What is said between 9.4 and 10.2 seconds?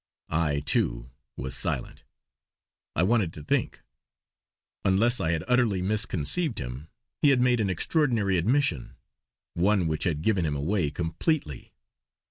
one which